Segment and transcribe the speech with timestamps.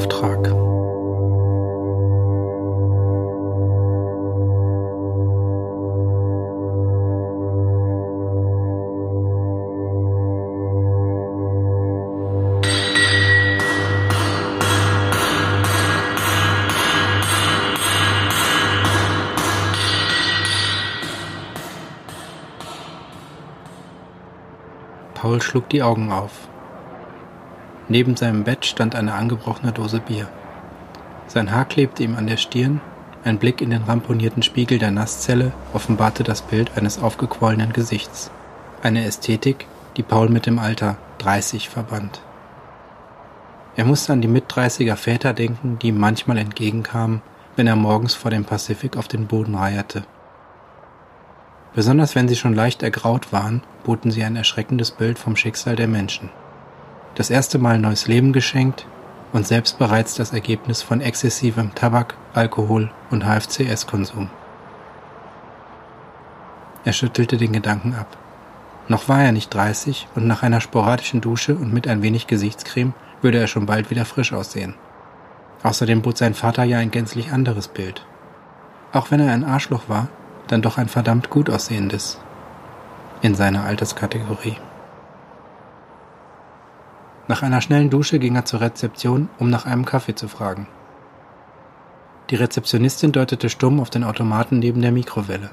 [0.00, 0.48] Auftrag.
[25.12, 26.49] Paul schlug die Augen auf.
[27.90, 30.28] Neben seinem Bett stand eine angebrochene Dose Bier.
[31.26, 32.80] Sein Haar klebte ihm an der Stirn,
[33.24, 38.30] ein Blick in den ramponierten Spiegel der Nasszelle offenbarte das Bild eines aufgequollenen Gesichts.
[38.82, 42.22] Eine Ästhetik, die Paul mit dem Alter 30 verband.
[43.74, 47.22] Er musste an die Mitdreißiger Väter denken, die ihm manchmal entgegenkamen,
[47.56, 50.04] wenn er morgens vor dem Pazifik auf den Boden reierte.
[51.74, 55.88] Besonders wenn sie schon leicht ergraut waren, boten sie ein erschreckendes Bild vom Schicksal der
[55.88, 56.30] Menschen.
[57.14, 58.86] Das erste Mal neues Leben geschenkt
[59.32, 64.30] und selbst bereits das Ergebnis von exzessivem Tabak, Alkohol und HFCS-Konsum.
[66.84, 68.16] Er schüttelte den Gedanken ab.
[68.88, 72.94] Noch war er nicht 30 und nach einer sporadischen Dusche und mit ein wenig Gesichtscreme
[73.22, 74.74] würde er schon bald wieder frisch aussehen.
[75.62, 78.06] Außerdem bot sein Vater ja ein gänzlich anderes Bild.
[78.92, 80.08] Auch wenn er ein Arschloch war,
[80.46, 82.18] dann doch ein verdammt gut aussehendes
[83.20, 84.56] in seiner Alterskategorie.
[87.30, 90.66] Nach einer schnellen Dusche ging er zur Rezeption, um nach einem Kaffee zu fragen.
[92.28, 95.50] Die Rezeptionistin deutete stumm auf den Automaten neben der Mikrowelle.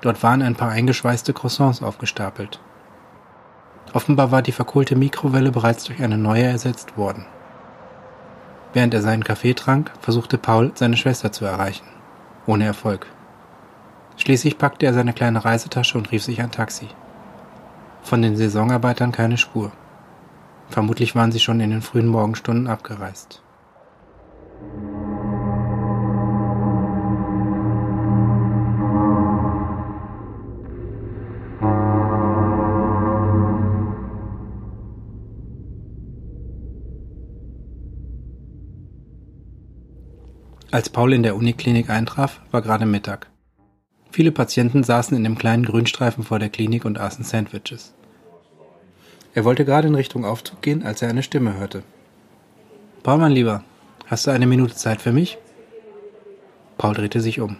[0.00, 2.60] Dort waren ein paar eingeschweißte Croissants aufgestapelt.
[3.94, 7.26] Offenbar war die verkohlte Mikrowelle bereits durch eine neue ersetzt worden.
[8.72, 11.88] Während er seinen Kaffee trank, versuchte Paul, seine Schwester zu erreichen.
[12.46, 13.08] Ohne Erfolg.
[14.18, 16.86] Schließlich packte er seine kleine Reisetasche und rief sich ein Taxi.
[18.02, 19.72] Von den Saisonarbeitern keine Spur.
[20.70, 23.42] Vermutlich waren sie schon in den frühen Morgenstunden abgereist.
[40.72, 43.28] Als Paul in der Uniklinik eintraf, war gerade Mittag.
[44.12, 47.92] Viele Patienten saßen in dem kleinen Grünstreifen vor der Klinik und aßen Sandwiches.
[49.34, 51.82] Er wollte gerade in Richtung Aufzug gehen, als er eine Stimme hörte.
[53.02, 53.62] Paul, mein Lieber,
[54.06, 55.38] hast du eine Minute Zeit für mich?
[56.78, 57.56] Paul drehte sich um.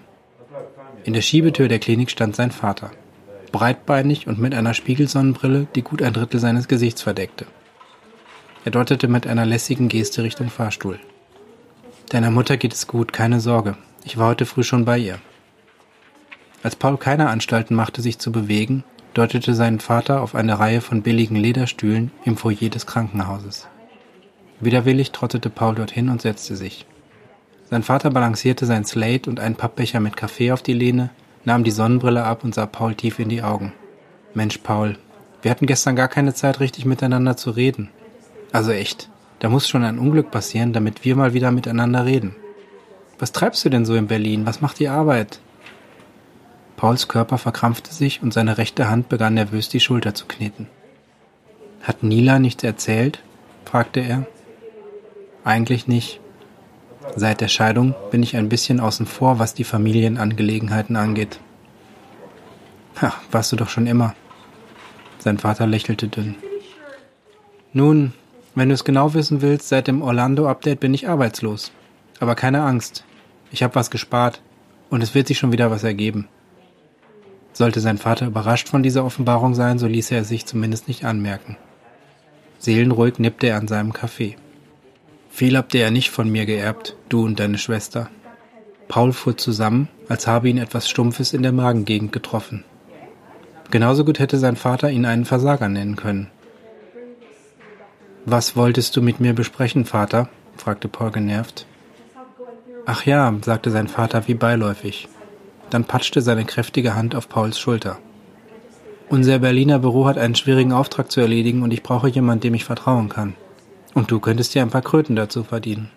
[1.05, 2.91] In der Schiebetür der Klinik stand sein Vater,
[3.53, 7.47] breitbeinig und mit einer Spiegelsonnenbrille, die gut ein Drittel seines Gesichts verdeckte.
[8.65, 10.99] Er deutete mit einer lässigen Geste Richtung Fahrstuhl.
[12.11, 13.77] Deiner Mutter geht es gut, keine Sorge.
[14.05, 15.19] Ich war heute früh schon bei ihr.
[16.63, 18.85] Als Paul keine Anstalten machte, sich zu bewegen,
[19.15, 23.67] deutete sein Vater auf eine Reihe von billigen Lederstühlen im Foyer des Krankenhauses.
[24.61, 26.87] Widerwillig trottete Paul dorthin und setzte sich.
[27.71, 31.11] Sein Vater balancierte sein Slate und einen Pappbecher mit Kaffee auf die Lehne,
[31.45, 33.73] nahm die Sonnenbrille ab und sah Paul tief in die Augen.
[34.35, 34.97] Mensch, Paul,
[35.43, 37.89] wir hatten gestern gar keine Zeit, richtig miteinander zu reden.
[38.53, 42.37] Also echt, da muss schon ein Unglück passieren, damit wir mal wieder miteinander reden.
[43.19, 44.47] Was treibst du denn so in Berlin?
[44.47, 45.41] Was macht die Arbeit?
[46.81, 50.67] Pauls Körper verkrampfte sich und seine rechte Hand begann nervös die Schulter zu kneten.
[51.83, 53.23] Hat Nila nichts erzählt?
[53.67, 54.27] fragte er.
[55.45, 56.21] Eigentlich nicht.
[57.15, 61.39] Seit der Scheidung bin ich ein bisschen außen vor, was die Familienangelegenheiten angeht.
[63.03, 64.15] Ha, warst du doch schon immer.
[65.19, 66.37] Sein Vater lächelte dünn.
[67.75, 68.15] Nun,
[68.55, 71.73] wenn du es genau wissen willst, seit dem Orlando-Update bin ich arbeitslos.
[72.21, 73.05] Aber keine Angst.
[73.51, 74.41] Ich habe was gespart.
[74.89, 76.27] Und es wird sich schon wieder was ergeben.
[77.53, 81.05] Sollte sein Vater überrascht von dieser Offenbarung sein, so ließ er es sich zumindest nicht
[81.05, 81.57] anmerken.
[82.59, 84.37] Seelenruhig nippte er an seinem Kaffee.
[85.31, 88.11] Viel habt ihr ja nicht von mir geerbt, du und deine Schwester.
[88.89, 92.65] Paul fuhr zusammen, als habe ihn etwas Stumpfes in der Magengegend getroffen.
[93.71, 96.29] Genauso gut hätte sein Vater ihn einen Versager nennen können.
[98.25, 100.29] Was wolltest du mit mir besprechen, Vater?
[100.57, 101.67] fragte Paul genervt.
[102.85, 105.09] Ach ja, sagte sein Vater wie beiläufig.
[105.71, 107.99] Dann patschte seine kräftige Hand auf Pauls Schulter.
[109.09, 112.65] Unser Berliner Büro hat einen schwierigen Auftrag zu erledigen und ich brauche jemanden, dem ich
[112.65, 113.35] vertrauen kann.
[113.95, 115.91] Und du könntest dir ein paar Kröten dazu verdienen.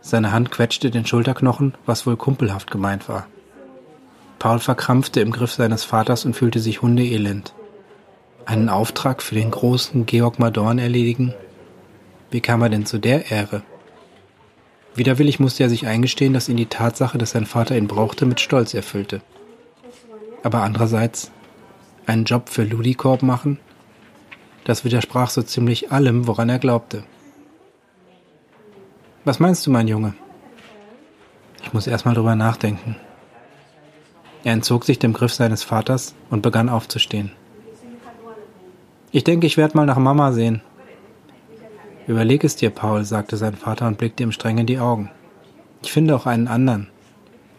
[0.00, 3.26] Seine Hand quetschte den Schulterknochen, was wohl kumpelhaft gemeint war.
[4.38, 7.52] Paul verkrampfte im Griff seines Vaters und fühlte sich hundeelend.
[8.46, 11.34] Einen Auftrag für den großen Georg Madorn erledigen?
[12.30, 13.62] Wie kam er denn zu der Ehre?
[14.94, 18.40] Widerwillig musste er sich eingestehen, dass ihn die Tatsache, dass sein Vater ihn brauchte, mit
[18.40, 19.22] Stolz erfüllte.
[20.42, 21.30] Aber andererseits,
[22.06, 23.58] einen Job für Ludikorp machen?
[24.64, 27.04] Das widersprach so ziemlich allem, woran er glaubte.
[29.24, 30.14] Was meinst du, mein Junge?
[31.62, 32.96] Ich muss erstmal drüber nachdenken.
[34.44, 37.32] Er entzog sich dem Griff seines Vaters und begann aufzustehen.
[39.12, 40.62] Ich denke, ich werde mal nach Mama sehen.
[42.10, 45.12] Überleg es dir, Paul, sagte sein Vater und blickte ihm streng in die Augen.
[45.80, 46.88] Ich finde auch einen anderen.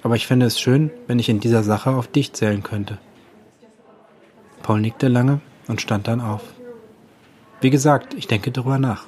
[0.04, 2.98] Aber ich fände es schön, wenn ich in dieser Sache auf dich zählen könnte.
[4.62, 5.40] Paul nickte lange
[5.70, 6.42] und stand dann auf.
[7.62, 9.06] Wie gesagt, ich denke darüber nach.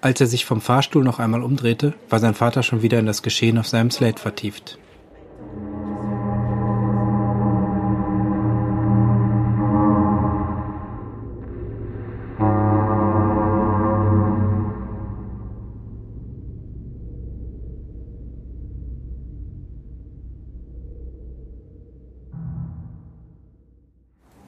[0.00, 3.22] Als er sich vom Fahrstuhl noch einmal umdrehte, war sein Vater schon wieder in das
[3.22, 4.78] Geschehen auf seinem Slate vertieft.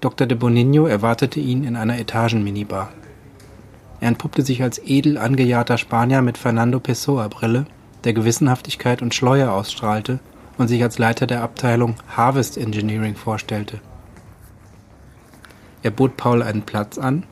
[0.00, 0.26] Dr.
[0.26, 2.90] de Bonigno erwartete ihn in einer Etagenminibar.
[4.00, 7.66] Er entpuppte sich als edel angejahrter Spanier mit Fernando Pessoa-Brille,
[8.04, 10.18] der Gewissenhaftigkeit und Schleuer ausstrahlte
[10.56, 13.80] und sich als Leiter der Abteilung Harvest Engineering vorstellte.
[15.82, 17.24] Er bot Paul einen Platz an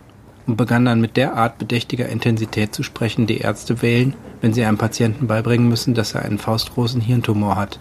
[0.46, 4.64] und begann dann mit der Art bedächtiger Intensität zu sprechen, die Ärzte wählen, wenn sie
[4.64, 7.80] einem Patienten beibringen müssen, dass er einen faustgroßen Hirntumor hat.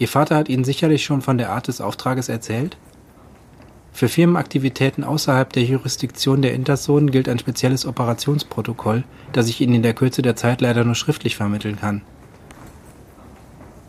[0.00, 2.78] Ihr Vater hat Ihnen sicherlich schon von der Art des Auftrages erzählt?
[3.92, 9.04] Für Firmenaktivitäten außerhalb der Jurisdiktion der Intersonen gilt ein spezielles Operationsprotokoll,
[9.34, 12.00] das ich Ihnen in der Kürze der Zeit leider nur schriftlich vermitteln kann.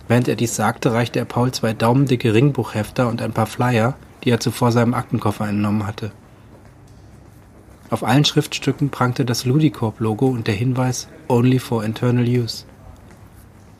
[0.10, 4.32] Während er dies sagte, reichte er Paul zwei daumendicke Ringbuchhefter und ein paar Flyer, die
[4.32, 6.12] er zuvor seinem Aktenkoffer entnommen hatte.
[7.90, 12.66] Auf allen Schriftstücken prangte das Ludicorp-Logo und der Hinweis Only for Internal Use.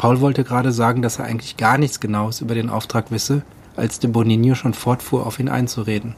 [0.02, 3.44] Paul wollte gerade sagen, dass er eigentlich gar nichts Genaues über den Auftrag wisse,
[3.76, 6.16] als de Bonigno schon fortfuhr, auf ihn einzureden.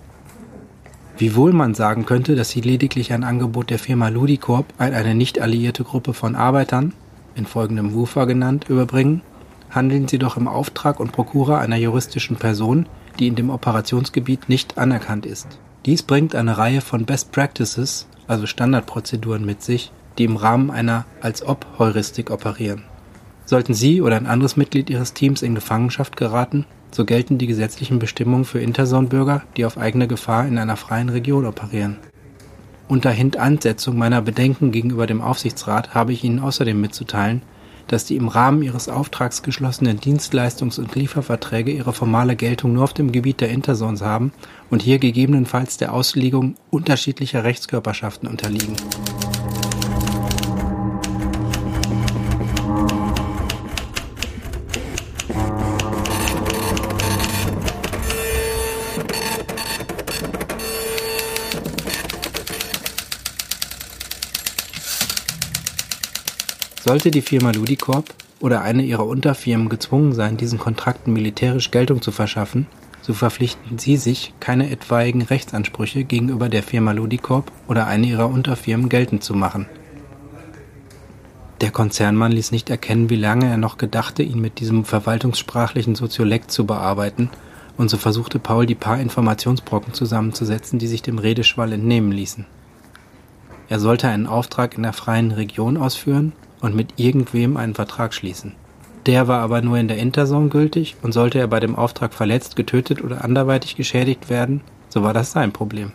[1.17, 5.41] Wiewohl man sagen könnte, dass sie lediglich ein Angebot der Firma Ludicorp an eine nicht
[5.41, 6.93] alliierte Gruppe von Arbeitern,
[7.35, 9.21] in folgendem WUFA genannt, überbringen,
[9.69, 12.87] handeln sie doch im Auftrag und Prokura einer juristischen Person,
[13.19, 15.59] die in dem Operationsgebiet nicht anerkannt ist.
[15.85, 21.03] Dies bringt eine Reihe von Best Practices, also Standardprozeduren mit sich, die im Rahmen einer
[21.19, 22.83] als ob Heuristik operieren.
[23.45, 27.99] Sollten Sie oder ein anderes Mitglied Ihres Teams in Gefangenschaft geraten, so gelten die gesetzlichen
[27.99, 31.97] Bestimmungen für Interzone-Bürger, die auf eigene Gefahr in einer freien Region operieren.
[32.87, 37.41] Unter Hintansetzung meiner Bedenken gegenüber dem Aufsichtsrat habe ich Ihnen außerdem mitzuteilen,
[37.87, 42.93] dass die im Rahmen ihres Auftrags geschlossenen Dienstleistungs- und Lieferverträge ihre formale Geltung nur auf
[42.93, 44.31] dem Gebiet der Interzones haben
[44.69, 48.75] und hier gegebenenfalls der Auslegung unterschiedlicher Rechtskörperschaften unterliegen.
[66.85, 72.11] Sollte die Firma Ludicorp oder eine ihrer Unterfirmen gezwungen sein, diesen Kontrakten militärisch Geltung zu
[72.11, 72.67] verschaffen,
[73.01, 78.89] so verpflichten sie sich, keine etwaigen Rechtsansprüche gegenüber der Firma Ludicorp oder eine ihrer Unterfirmen
[78.89, 79.65] geltend zu machen.
[81.61, 86.51] Der Konzernmann ließ nicht erkennen, wie lange er noch gedachte, ihn mit diesem verwaltungssprachlichen Soziolekt
[86.51, 87.29] zu bearbeiten,
[87.77, 92.45] und so versuchte Paul die paar Informationsbrocken zusammenzusetzen, die sich dem Redeschwall entnehmen ließen.
[93.69, 98.53] Er sollte einen Auftrag in der freien Region ausführen und mit irgendwem einen Vertrag schließen.
[99.05, 102.55] Der war aber nur in der Interzone gültig und sollte er bei dem Auftrag verletzt,
[102.55, 105.91] getötet oder anderweitig geschädigt werden, so war das sein Problem.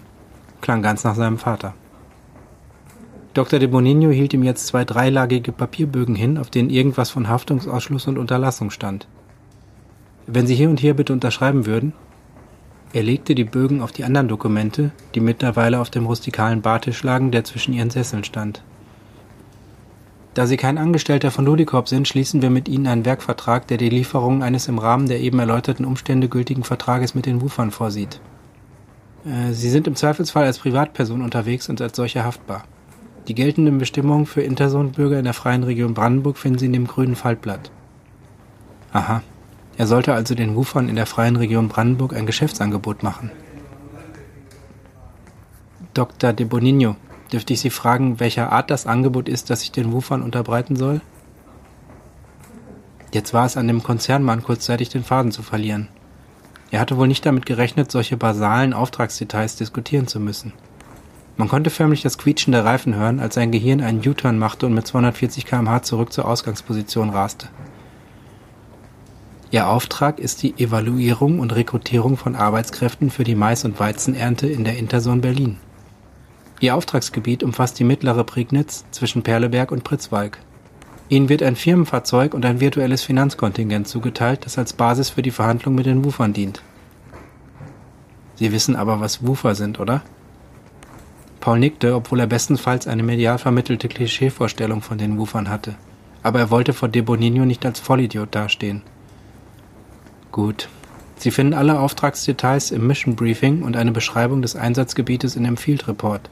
[0.60, 1.74] Klang ganz nach seinem Vater.
[3.32, 3.58] Dr.
[3.58, 8.18] de Bonigno hielt ihm jetzt zwei dreilagige Papierbögen hin, auf denen irgendwas von Haftungsausschluss und
[8.18, 9.06] Unterlassung stand.
[10.26, 11.94] Wenn Sie hier und hier bitte unterschreiben würden.
[12.92, 17.30] Er legte die Bögen auf die anderen Dokumente, die mittlerweile auf dem rustikalen Bartisch lagen,
[17.30, 18.62] der zwischen ihren Sesseln stand.
[20.38, 23.88] Da Sie kein Angestellter von Ludicorp sind, schließen wir mit Ihnen einen Werkvertrag, der die
[23.88, 28.20] Lieferung eines im Rahmen der eben erläuterten Umstände gültigen Vertrages mit den Wufern vorsieht.
[29.24, 32.62] Äh, Sie sind im Zweifelsfall als Privatperson unterwegs und als solcher haftbar.
[33.26, 37.16] Die geltenden Bestimmungen für Interzonenbürger in der freien Region Brandenburg finden Sie in dem grünen
[37.16, 37.72] Faltblatt.
[38.92, 39.22] Aha.
[39.76, 43.32] Er sollte also den Wufern in der freien Region Brandenburg ein Geschäftsangebot machen.
[45.94, 46.32] Dr.
[46.32, 46.94] de Bonigno,
[47.32, 51.00] Dürfte ich Sie fragen, welcher Art das Angebot ist, das ich den Wufern unterbreiten soll?
[53.12, 55.88] Jetzt war es an dem Konzernmann kurzzeitig den Faden zu verlieren.
[56.70, 60.52] Er hatte wohl nicht damit gerechnet, solche basalen Auftragsdetails diskutieren zu müssen.
[61.38, 64.74] Man konnte förmlich das Quietschen der Reifen hören, als sein Gehirn einen U-Turn machte und
[64.74, 67.48] mit 240 km/h zurück zur Ausgangsposition raste.
[69.50, 74.64] Ihr Auftrag ist die Evaluierung und Rekrutierung von Arbeitskräften für die Mais- und Weizenernte in
[74.64, 75.58] der Interzone Berlin.
[76.60, 80.38] Ihr Auftragsgebiet umfasst die mittlere Prignitz zwischen Perleberg und Pritzwalk.
[81.08, 85.74] Ihnen wird ein Firmenfahrzeug und ein virtuelles Finanzkontingent zugeteilt, das als Basis für die Verhandlung
[85.74, 86.62] mit den Wufern dient.
[88.34, 90.02] Sie wissen aber, was Wufer sind, oder?
[91.40, 95.76] Paul nickte, obwohl er bestenfalls eine medial vermittelte Klischeevorstellung von den Wufern hatte.
[96.22, 98.82] Aber er wollte vor De Bonino nicht als Vollidiot dastehen.
[100.32, 100.68] Gut.
[101.16, 105.88] Sie finden alle Auftragsdetails im Mission Briefing und eine Beschreibung des Einsatzgebietes in dem Field
[105.88, 106.28] Report.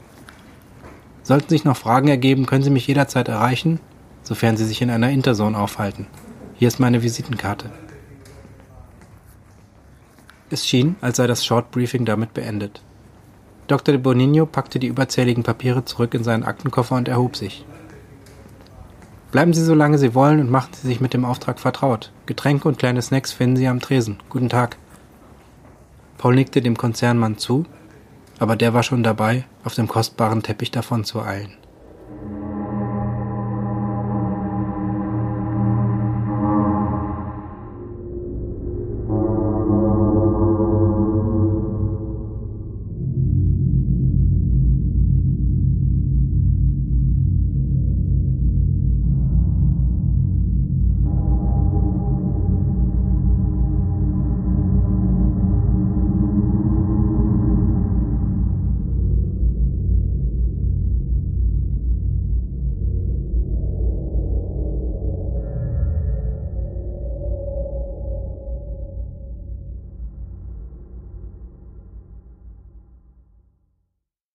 [1.27, 3.81] Sollten sich noch Fragen ergeben, können Sie mich jederzeit erreichen,
[4.23, 6.07] sofern Sie sich in einer Interzone aufhalten.
[6.55, 7.69] Hier ist meine Visitenkarte.
[10.49, 12.81] Es schien, als sei das Short Briefing damit beendet.
[13.67, 13.91] Dr.
[13.91, 17.65] de Bonino packte die überzähligen Papiere zurück in seinen Aktenkoffer und erhob sich.
[19.33, 22.13] Bleiben Sie so lange Sie wollen und machen Sie sich mit dem Auftrag vertraut.
[22.25, 24.19] Getränke und kleine Snacks finden Sie am Tresen.
[24.29, 24.77] Guten Tag.
[26.17, 27.65] Paul nickte dem Konzernmann zu,
[28.39, 31.57] aber der war schon dabei, auf dem kostbaren Teppich davon zu eilen.